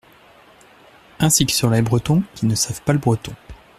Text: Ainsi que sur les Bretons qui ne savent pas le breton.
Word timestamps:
Ainsi 1.19 1.45
que 1.45 1.51
sur 1.51 1.69
les 1.69 1.83
Bretons 1.83 2.23
qui 2.33 2.47
ne 2.47 2.55
savent 2.55 2.81
pas 2.81 2.93
le 2.93 2.97
breton. 2.97 3.35